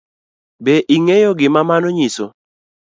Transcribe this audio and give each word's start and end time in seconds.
Be 0.63 0.73
ing'eyo 0.95 1.31
gima 1.39 1.61
mano 1.69 1.87
nyiso? 1.97 2.25